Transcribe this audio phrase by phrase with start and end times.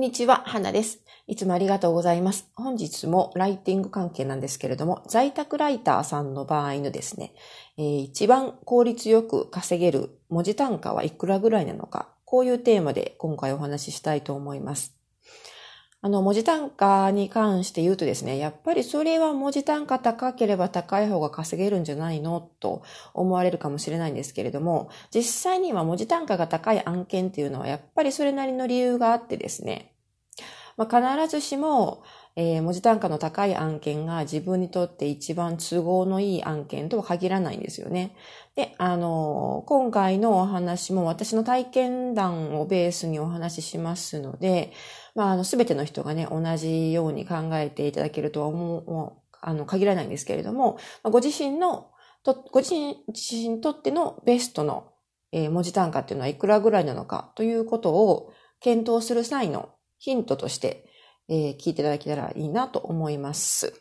[0.00, 1.00] んにちは、花です。
[1.26, 2.48] いつもありがとうございます。
[2.54, 7.34] 本日もライティング関係なんですけれども、在宅ライターさんの場合のですね、
[7.76, 14.96] えー、一番効率よく稼げる文字単価はいくらぐらいなのか、こういうテーマで今回お話ししたいと思います。
[16.02, 22.40] あの、文字単価に関して言うとですね、やっぱりそれは文字単価高ければ高い方が稼げるんじゃないの？
[22.40, 22.82] と
[23.12, 29.89] 思われるかもしれないんですけれども、実際には文字単価が高い案件っていうのはやっぱりそれなりの理由があってですね、
[30.80, 32.02] まあ、必ずしも、
[32.36, 38.16] えー、文字単価の高い案件が自分にとって一番都合のいい案件とは限らないんですよね。
[38.56, 44.72] で、あの、今回のお話も私の体験談をベースにお話ししますので、
[45.14, 49.12] まあ、あの、すべての人がね、同じように考えていただけるとは思う、
[49.42, 51.90] あの、限らないんですけれども、ご自身の、
[52.24, 54.94] と、ご自身にとってのベストの、
[55.30, 59.68] えー、文字単価っていうのはいくらぐらいなのかということを検討する際の
[60.00, 60.86] ヒントとして、
[61.28, 63.72] えー、聞いていただけたらいいなと思います。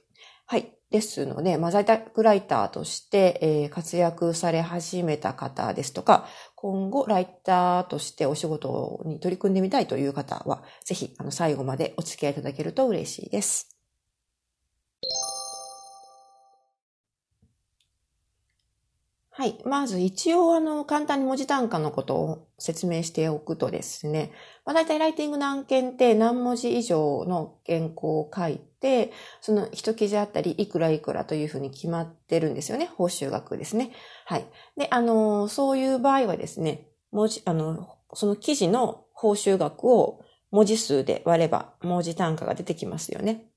[0.46, 0.76] はい。
[0.92, 13.79] ですので、まあ、在宅ライターとして、えー、活躍され始めた方ですとか、今後ライターとしてお仕事に取り組んでみたいという方は、ぜひ、あの、最後までお付き合いいただけると嬉しいです。
[19.40, 19.58] はい。
[19.64, 24.34] まず一応あの、簡単に文字単価のことを説明しておくとですね、
[24.66, 32.90] まあ、大体ライティングの案件って何文字以上の原稿を書いて、その一記事あったりいくらいくらというふうに決まってるんですよね。
[32.98, 33.94] 報酬額ですね。
[34.26, 34.46] はい。
[34.76, 40.20] で、あの、そういう場合はですね、文字、あの、その記事の報酬額を
[40.52, 43.49] 文字数で割れば文字単価が出てきますよね。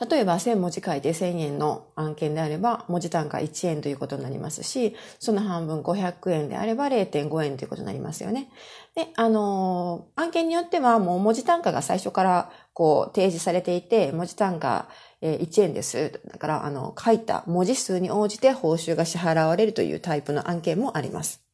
[0.00, 8.48] 例えば1000文字書いて1000円の案件であれば文字単価1円ということになりますし、その半分500円であれば0.5円ということになりますよね。
[8.94, 14.88] で、あのー、案件によってはもう文字単価が最初からこう提示されていて、文字単価
[15.20, 16.20] 1円です。
[16.30, 21.47] だから、あの、書いた文字数に応じて報酬が支払われるというタイプの案件もあります。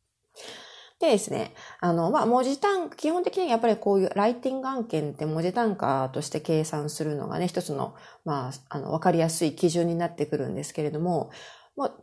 [1.04, 7.94] でですね、あの、まあ、文字単価、基本的にやっぱりこういうライティング案件って文字単価として計算するのがね、一つの、
[8.24, 11.30] まあ、あの、わかりやすい基準になってくるんですけれども、
[11.76, 11.94] ま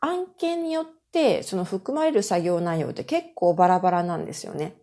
[0.00, 4.74] あ、案件によって、その含まれる作業内容って結構バラバラなんですよね。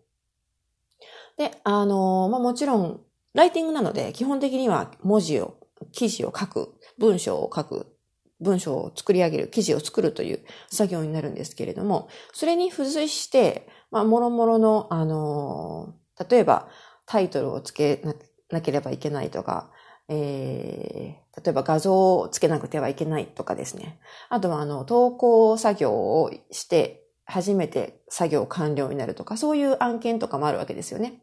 [1.37, 3.01] で、あの、まあ、もちろん、
[3.33, 5.57] ライティングなので、基本的には文字を、
[5.91, 7.96] 記事を書く、文章を書く
[8.39, 10.39] 文章を作り上げる、記事を作るという
[10.69, 15.95] 作業になるんですけれども、それに付随して、まあ、もろもろの、あの、
[16.29, 16.67] 例えば
[17.05, 18.03] タイトルをつけ
[18.49, 19.71] なければいけないとか、
[20.09, 23.99] えー、例えば画像をつけなくてはいけないとかですね。
[24.29, 31.21] あとは、あの、投稿作業をして、初めて作業完了になるとか、そういう案件とかもあるわけですよね。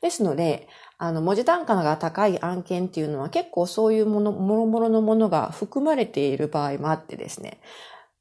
[0.00, 7.60] ですので、あの、文字単価が高い案件っていうのは結構そういうもの、もろもろのものが含まれている場合もあってですね。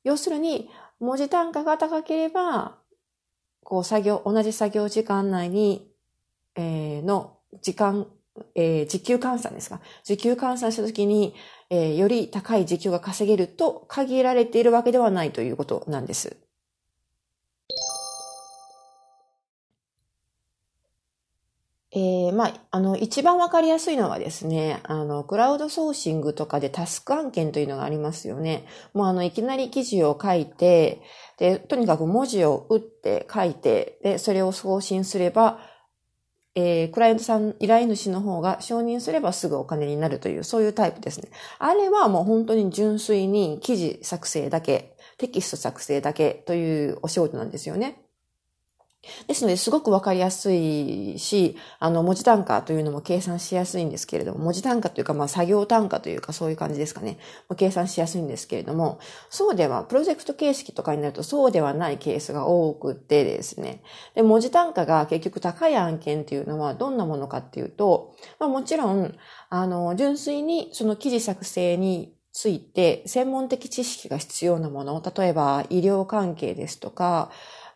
[0.04, 2.78] 要するに、文字単価が高ければ、
[3.64, 5.92] こう作業、同じ作業時間内に、
[6.56, 8.08] えー、の時間、
[8.56, 9.82] えー、時給換算ですか？
[10.04, 11.36] 時給換算したときに、
[11.70, 16.38] えー、より高い時給が稼げると限られているわけではないということなんです。
[21.96, 28.66] えー、まあ、あの、一番わかりやすいのはですね、あの、クラウドソーシングとかでタスク案件というのがありますよね。
[28.94, 31.02] もうあの、いきなり記事を書いて、
[31.38, 35.60] で、とにかく文字を打って書いて、で、それを送信すれば、
[36.56, 41.30] えー、クライアントさん、依頼主の方が承認すればすぐお金になるという、そういうタイプですね。
[41.58, 48.02] あれはもう本当に純粋に記事作成だけ、テキスト作成だけというお仕事なんですよね。
[49.28, 57.18] ですので、すごくわかりやすいし、あの、文字単価というのも計算しやすいんですけれども、文字単価というか、まあ、作業単価というか、そういう感じですかね。
[57.56, 59.00] 計算しやすいんですけれども、
[59.30, 63.82] そうでは、プロジェクト形式とかになると、そうではないケースが多くてですね。
[64.16, 69.16] で、文字単価が結局高い案件っていうのは、どんなものかっていうと、まあ、もちろん、
[69.50, 77.32] あの、純粋にその記事作成について専門的知識が必要なもの、例えば医療関係ですとか、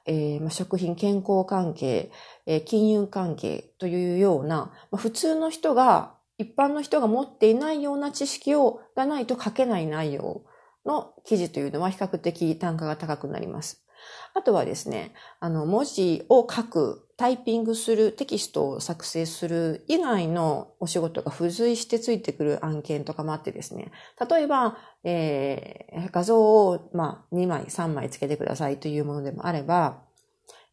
[0.06, 2.12] えー、ま、食品健康関係、
[2.46, 10.44] えー、金融関係というような、まあ、普通の人が、一般の人が持っていないような知識をがないと書けない内容
[10.86, 13.86] の記事というのは比較的単価が高くなります。
[14.34, 23.92] あとはですね、あの、文字を書く、タイピングする、テキストを作成する以外のお仕事が付随してついてくる案件とかもあってですね、
[24.28, 30.02] 例えば、えー、画像を、まあ、2枚、3枚つけてくださいというものでもあれば、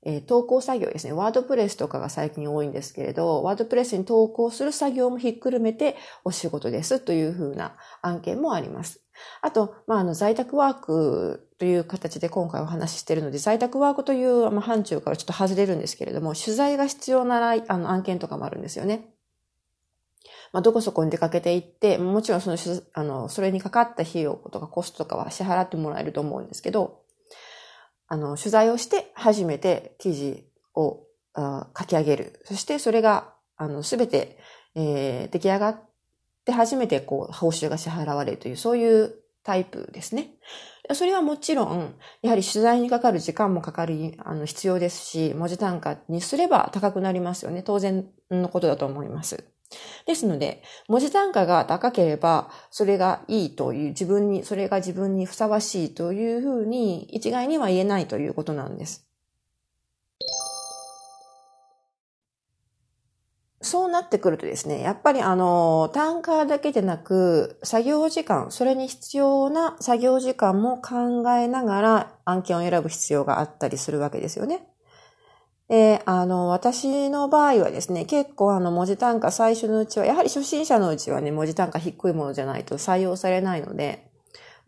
[0.07, 1.13] えー、投稿作業ですね。
[1.13, 9.03] ワードプレスとかが最近多いんですけれど、ワードプレスに投稿する作業もひっくるめてお仕事ですというふうな案件もあります。
[9.41, 19.11] あと、まあ、あの、在宅ワークという形で今回お話ししているので、在宅ワークという、まあ、範疇からちょっと外れるんですけれども、取材が必要ならあの案件とかもあるんですよね。
[20.53, 22.57] まあ、どこそこに出かけていって、もちろんその、
[22.95, 27.03] あの、それにかかった費用とかコストとかは支払ってもらえると思うんですけど、
[28.07, 31.03] あの、取材をして初めて記事を
[31.37, 32.41] 書き上げる。
[32.45, 34.39] そしてそれが、あの、すべて、
[34.75, 35.88] えー、出来上がっ
[36.49, 39.15] て初めてこう、報酬が支払われるという、そういう
[39.45, 40.31] タイプですね。
[40.95, 47.63] それはもちろん、やはり取材にかかる時間もかかる、あの、必要ですし、文字単価にすれば高くなりますよね。
[47.63, 49.45] 当然のことだと思います。
[50.07, 59.08] ですので、文字単価が高ければ、それがいいという、自分に、それが自分にふさわしいというふうに、一概には言えないということなんです。
[63.69, 74.67] そうなってくるとですね、やっぱりあの、単価だけでなく、作業時間、それに必要な作業時間も考えながら案件を選ぶ必要があったりするわけですよね。
[75.69, 84.08] で、あの、私の場合はですね、結構あの、文字単価最初のうちは、やはり初心者のうちはね、文字単価低いものじゃないと採用されないので、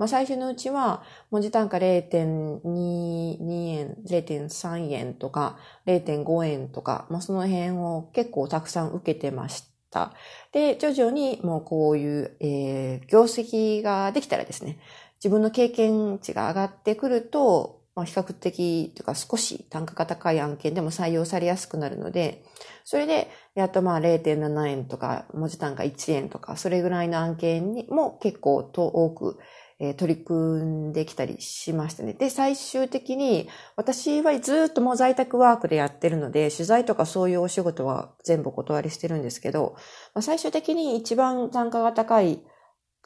[0.01, 10.15] まあ最初のうちは、文字単価0.22円、0.3円とか、0.5円とか、まあその辺を結構たくさん受けてました。
[10.53, 14.79] で、徐々にもうこういう、えー、業績ができたらですね、
[15.17, 22.43] 自分の経験値が上がってくると、まあ、比較的というか少し単価が高い案件でも採用されやすくなるので、
[22.85, 29.39] それで、やっとまあ0.7円とか、文字単価1円とか、それぐらいの案件にも結構と多く、
[29.81, 32.13] え、取り組んできたりしましたね。
[32.13, 39.75] で、最終的に、私はずっともう在宅ワークでやってるので、取材とかそういうお仕事は全部お断りしてるんですけど、
[40.15, 42.45] まあ、最終的に一番単価が高い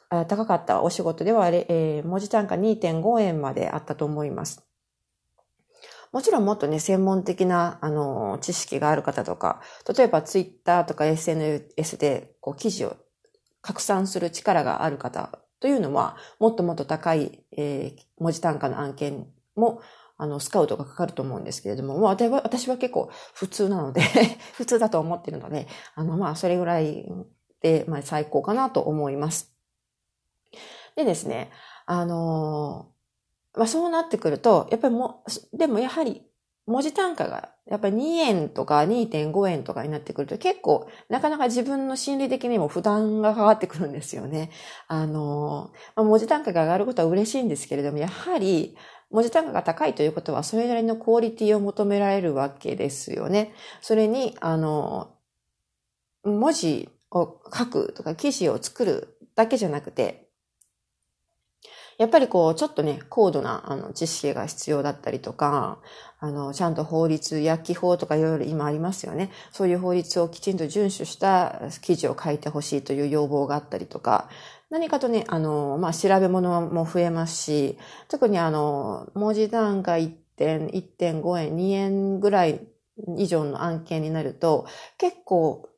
[0.09, 4.63] 高かったお仕事ではあれ、えー、文字単価2.5円まであったと思います。
[6.11, 9.61] もちろんもっとね、専門的な、あの、知識がある方とか、
[9.97, 12.95] 例えばツイッターとか SNS で、こう、記事を
[13.61, 19.25] 拡散する力がある方というのは、もっともっと高い、えー、文字単価の案件
[19.55, 19.81] も、
[20.15, 24.01] あの、スカウトがかかると思うんですけれども、もう私は私は結構普通なので
[24.53, 25.65] 普通だと思ってるので、
[25.95, 27.11] あの、まあ、それぐらい
[27.61, 29.55] で、まあ、最高かなと思います。
[30.95, 31.49] でですね、
[31.87, 32.91] あの
[33.55, 36.21] まあそうなってくると、やっぱりも、でもやはり
[36.67, 44.51] 文字単価がやっぱり2円とか2.5円とかになってくると結構なかなか自分の心理的にも負担がかかってくるんですよね。
[44.87, 48.77] あの、まあ、文字単価が上がることは嬉しいんですけれども、やはり
[49.09, 53.53] 文字単価が高いということはそれなりのクオリティを求められるわけですよね。
[53.81, 55.15] それに、あの、
[56.23, 60.24] 文字を書くとか記事を作るだけじゃなくて、
[61.97, 65.79] やっぱりこう、ちょっとね、高度な、あの、知識が必要だったりとか、
[66.19, 69.31] あの、ちゃんと法律、薬機法とかいろいろ今ありますよね。
[69.51, 74.29] そういう法律をきちんと遵守した記事を書いてほしいという要望があったりとか、
[74.69, 77.77] 何かとね、あの、まあ、調べ物も増えますし、
[78.09, 82.67] 特にあの、文字単価1点、1.5円、2円ぐらい
[83.17, 84.65] 以上の案件になると、
[84.97, 85.69] 結構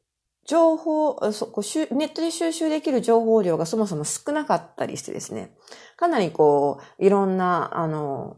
[0.47, 5.53] 情報、そこネットで収集できる情報量がそもそも少なかったりしてですね、
[5.97, 8.37] かなりこう、いろんな、あの、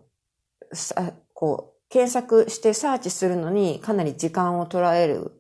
[0.73, 5.39] さこう、検索してサーチするのにかなり時間を取られる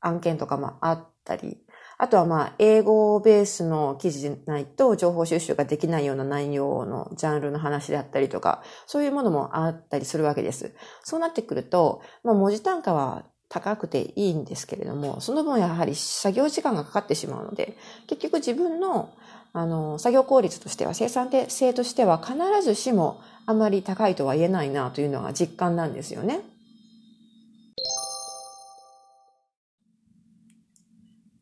[0.00, 1.58] 案件とかもあったり、
[1.96, 10.74] あとはまあ、英語ベースの記事でないと情報収集ができないような内容のジャンルの話であったりとか、そういうものもあったりするわけです。
[11.02, 17.76] そうなってくると、まあ、文字単価は高くていいんですけれども、その分やはり作業時間がかかってしまうので、
[18.06, 19.12] 結局自分の
[19.52, 26.42] あの作業効率としては、生産性としては必ずしもあまり高いとは言えないなというのが実感なんですよね。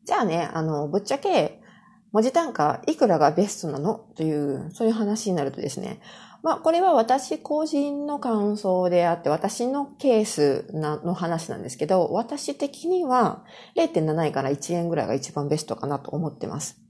[0.05, 1.61] じゃあね、あの、ぶっちゃけ
[2.11, 6.01] 文字単価いくらがベストなのという、そういう話になるとですね、
[6.41, 13.43] まあ、これは私個人の感想であって、私のケースの話なんですけど、私的には
[13.75, 16.81] 0.7円から1円ぐらいが一番ベストかなと思ってます。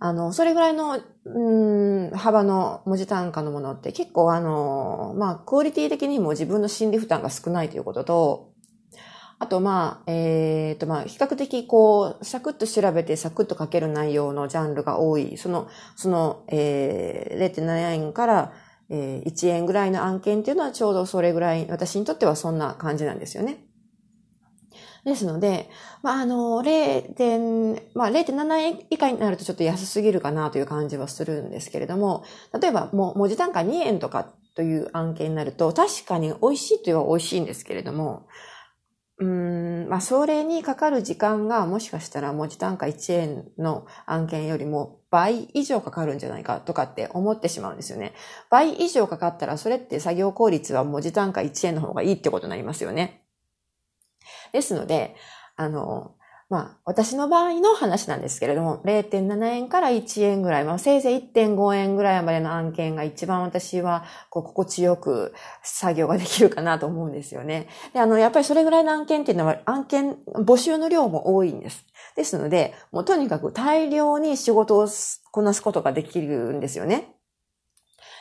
[0.00, 8.52] あの、それぐらいの、うん、幅の文字単価のものって結構あの、まあ、クオリティ的にも自分の心理負担が少ないということと、
[9.40, 18.52] あと、まあ、えっ、ー、と、まあ、比較的、こう、サクッと調べてサクッと書ける内容のジャンルが多い、その、その、えー、0.7円から
[18.90, 23.64] えー、1円ぐらいの案件っていうのはちょうどそれぐらい、私にとってはそんな感じなんですよね。
[25.04, 25.70] ですので、
[26.02, 32.24] まあ、あの、0.、まあ、0.7円以下になるとちょっと安すぎるかなという感じはするんですけれども、
[32.60, 38.26] 例えばもう文字単価2円とかという案件になると、確かに美味しいといえば美味しいんですけれども、
[39.20, 48.12] うん、まあ、それにかかる時間がもしかしたら文字単価1円の案件よりも倍以上かかるんじゃないかとかって思ってしまうんですよね。
[48.48, 53.24] 倍以上かかったらそれって作業効率は文字単価1円の方がいいってことになりますよね。
[54.52, 55.16] ですので、
[55.56, 56.14] あの、
[56.50, 67.68] まあ、私の場合の話なんですけれども、0.7円から1円ぐらい、まあ、せいぜい1.5円ぐらいまでの案件が一番私は、こう、心地よく作業ができるかなと思うんですよね。
[67.92, 71.84] で、あの、やっぱりそれぐらいの案件っていうのは、案件、募集の量も多いんです。
[72.16, 74.88] ですので、もうとにかく大量に仕事を
[75.30, 77.14] こなすことができるんですよね。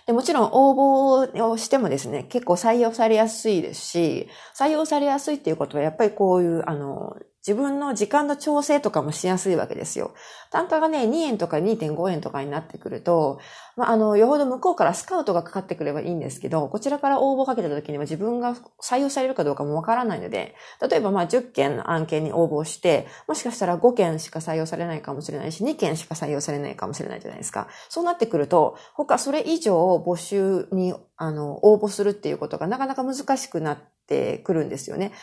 [0.05, 7.17] でもちろん応募をしてもですね、結構採用されやすいですし、採用されやすいっていうことはやっぱりこういう、あの、
[7.47, 10.13] 自分の時間の調整とかもしやすいわけですよ。
[10.51, 13.39] 単価がね、2円とか2.5円とかになってくると、
[13.77, 27.69] まあ、あの、よほど向こうからスカウトがかかってくればいいんですけど、こちらから応募かけた時には自分が採用されるかどうかもわからないので、例えばまあ10件の案件に応募して、もしかしたら5件しか採用されないかもしれないし、2件しか採用されないかもしれないじゃないですか。
[27.87, 33.77] そうなってくると、他それ以上募集に、あの、応募するっていうことがなかなか難しくなっ
[34.07, 35.13] てくるんですよね。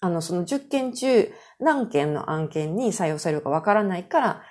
[0.00, 4.42] あの、その10件中何件の案件に採用されるかわからないから、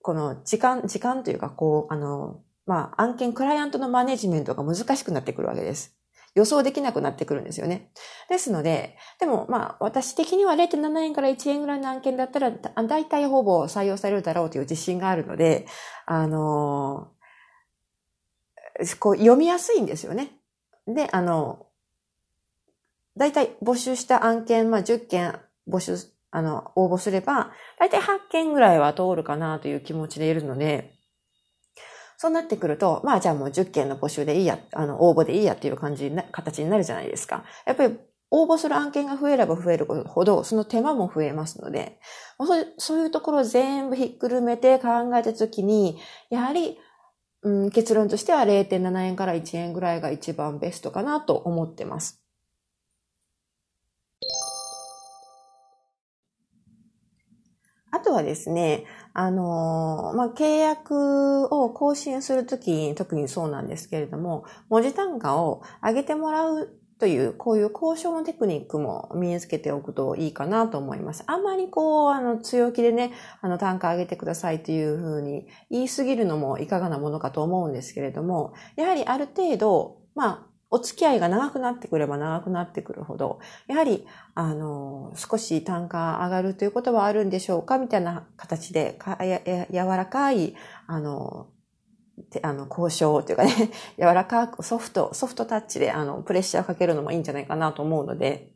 [0.00, 5.96] この時間、時間というか、こう、あの、まあ、案件クライアントのマネジメントが難しくなってくるわけです。
[6.34, 7.90] 予想できなくなってくるんですよね。
[8.30, 15.66] ですので、でもまあ私的には0.7円から1円ぐらいの案件だったら、だいたいほぼ採用されるだろうという自信があるので、
[16.06, 17.12] あの
[18.98, 20.32] こう読みやすいんですよね。
[20.86, 21.66] で、あの、
[23.16, 25.38] だいたい募集した案件、まあ、10件
[25.68, 25.96] 募集、
[26.30, 30.94] あの、応募すれば、だいたい8件ぐらいは通るかなという気持ちでいるので、
[32.16, 37.44] そうなってくると、まあじゃあもう10件の募集でいいや、あの、応募でいいやっていう感じな、形になるじゃないですか。
[37.66, 37.98] やっぱり
[38.30, 41.98] 応募する案件が増えれば増えるほど、その手間も増えますので、
[42.78, 45.98] そういうところを全部ひっくるめて考えたときに、
[46.30, 46.78] やはり、
[47.42, 52.21] うん、結論としては0.7円から1円ぐらいが一番ベストかなと思ってます。
[58.12, 71.24] とはですね、あの、まあ、契約を更新するとき特にそうなんですけれども、文字単価を上げてもらうという、こういう交渉のテクニックも身につけておくといいかなと思います。
[71.26, 90.54] あんまりこう、あの、強気でね、あの、単価上げてくださいというふうに言いすぎるのもいかがなものかと思うんですけれども、やはりある程度、まあ、お付き合いが長くなってくれば長くなってくるほど、やはり、あの、少し単価上がるということはあるんでしょうかみたいな形で、や柔らかい、
[90.86, 91.48] あの、
[92.42, 98.52] あの、交渉というかね、 柔らかくソフト、ソフトタッチで、あの、プレッシャーをかけるのもいいんじゃないかなと思うので、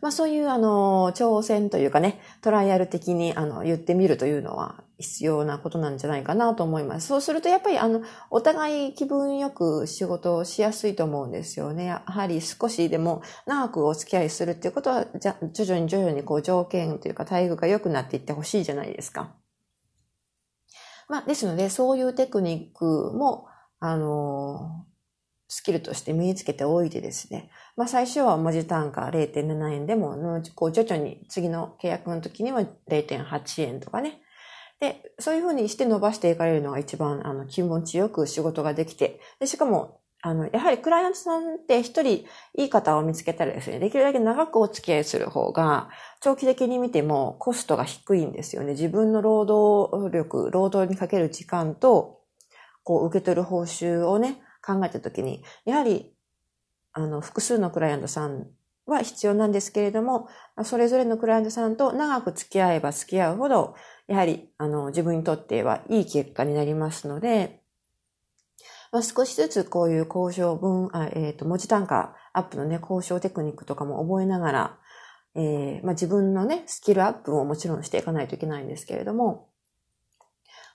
[0.00, 7.08] まあそういうあの、挑戦というかね、トライアル的にあの、言ってみるというのは必要なことなんじゃないかなと思います。
[7.08, 11.84] そうするとやっぱりあの、お互い気分よく仕事をしやすいと思うんですよね。
[11.84, 19.34] やはり少しでも長くお付き合いするっていうことは、じゃ、徐々に徐々にこう条件というか待遇が良くなっていってほしいじゃないですか。
[21.08, 23.46] まあ、ですので、そういうテクニックも、
[23.78, 24.86] あの、
[25.48, 27.50] スキルとして身につけておいてですね。
[27.76, 30.16] まあ最初は文字単価0.7円でも、
[30.54, 34.20] こう徐々に次の契約の時には0.8円とかね。
[34.80, 45.88] で、そういうふうにして伸ばしていかれるのが一番、あの、気持ちよく仕事ができて、で、しかも、あの、やはりクライアントさんって一人いい方を見つけたらですね、できるだけ長くお付き合いする方が、
[46.20, 48.72] 長期的に見てもコストが低いんですよね。
[48.72, 52.20] 自分の労働力、労働にかける時間と、
[52.82, 56.12] こう、受け取る報酬をね、考えたときに、やはり、
[56.92, 58.48] あの、複数のクライアントさん
[58.86, 60.28] は必要なんですけれども、
[60.64, 63.74] それぞれのクライアントさんと長く付き合えば付き合うほど、
[64.06, 67.62] やはり、あの、自分にとってはいい結果になりますので、
[68.92, 74.78] まあ、少しずつこういう交渉文、えっ、ー、と、文字単価アップのね、交渉テクニックとかも覚えながら、
[75.34, 79.50] えー、まあ、自分のね、スキルアップももちろんしていかないといけないんですけれども、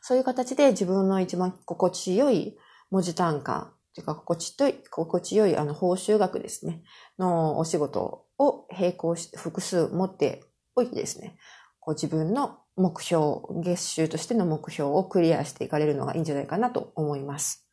[0.02, 2.58] そういう形で自分の一番心地よい
[2.90, 6.84] 文字単価というか、心地と、心地よいあの報酬額ですね、
[7.20, 10.44] のお仕事を並行し複数持って
[10.76, 11.38] おいてですね、
[11.80, 17.71] こう自分の目標、月収としての目標をクリアしていかれるのがいいんじゃないかなと思います。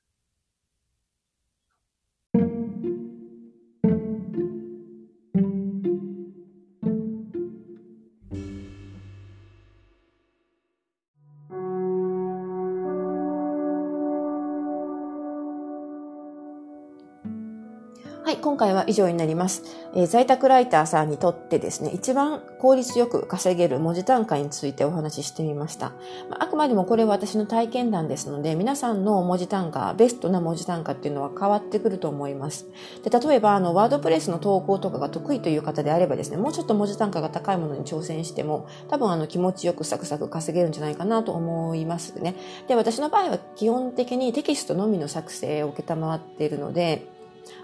[18.49, 19.63] 今回は以上になります。
[19.95, 25.91] えー、在宅ライターさんにとってですね、一番効率よく稼げる文字単価についてお話ししてみました。
[26.31, 32.67] まあ、くまでもこれは私の体験談ですので、皆さんの文字単価、ベストな文字単価っていうのは変わってくると思います。
[33.05, 42.35] で例えば、あの、ワードプレスの投稿とかが得意という方であればですね、もうちょっと文字単価が高いものに挑戦しても、多分あの、気持ちよくサクサク稼げるんじゃないかなと思いますね。
[42.67, 47.18] で、私の場合は基本的にテキストのみの作成を受けたまっているので、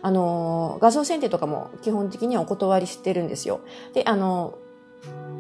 [0.05, 3.61] あの、画像選定とかも基本的にはお断りしてるんですよ。
[3.95, 4.59] で、あの、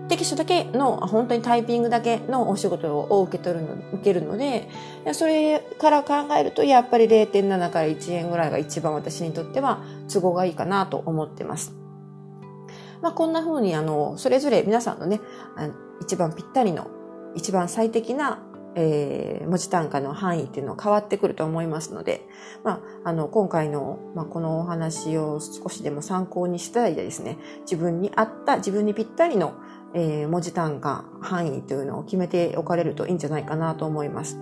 [0.09, 4.71] テキストだけの、本当にタイピングだけのお仕事を受け取るの、受けるので、
[5.12, 11.75] それから考えると、やっぱり0.7から1円ぐらいが一番私にとっては都合がいいかなと思ってます。
[13.02, 15.21] まあ、こんな風に、あの、それぞれ皆さんのね、
[16.00, 16.87] 一番ぴったりの、
[17.35, 18.42] 一番最適な
[18.76, 22.26] えー、文字単価の範囲っていうのは変わってくると思いますので、
[22.62, 29.54] まあ、あの、今回の、まあ、このお話を少しでも参考にしたりですね、自分に合った、自分にぴったりの、
[29.95, 34.38] えー、文字単価範囲というのを決めておかれるといいんじゃないかなと思います。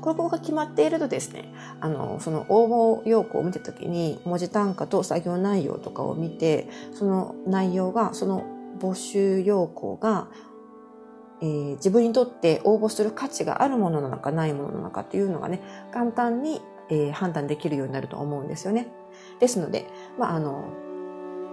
[0.00, 8.44] ここが決まっているとですね、あの、その応募要項を見たときに、文字単価と作業内容とかを見て、その内容が、その
[8.78, 10.28] 募集要項が
[11.42, 15.60] えー、自分にとって応募する価値があるものなのかないものなのかっていうのがね、
[15.92, 18.86] 簡単に、えー、判断できるようになると思うんですよね。
[19.40, 19.86] ですので、
[20.18, 20.64] まあ、あの、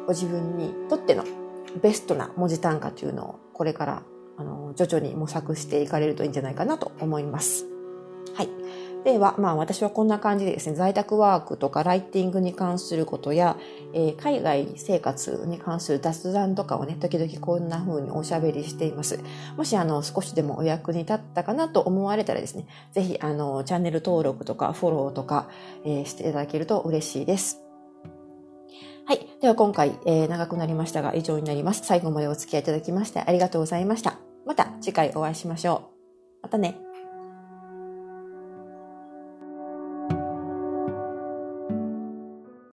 [0.05, 1.23] ご自分にとっての
[1.81, 4.03] ベストな文字単価というのをこれから
[4.37, 7.65] あの徐々に模索していかれるといいんじゃないかなと思います。
[8.33, 8.49] はい。
[9.03, 13.57] では、まあ私はこんな感じでですね、在宅ワークとかライティングに関することや、
[13.93, 19.19] えー、海外生活に関する雑談とかをね、時々こんな風におしゃべりしています。
[19.55, 25.49] もしあの、少しでもお役に立ったかなと思われたらですね、ぜひあの、チャンネル登録とかフォローとか、
[25.85, 27.61] えー、していただけると嬉しいです。
[29.05, 29.27] はい。
[29.41, 31.81] では今回、えー、長くなりましたが以上になります。
[31.83, 34.19] 最後までお付き合いいただきましてありがとうございました。
[34.45, 35.89] また次回お会いしましょ
[36.41, 36.43] う。
[36.43, 36.88] またね。